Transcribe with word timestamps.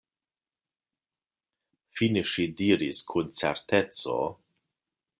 Fine 1.99 2.25
ŝi 2.31 2.49
diris 2.63 3.05
kun 3.13 3.31
certeco: 3.43 4.21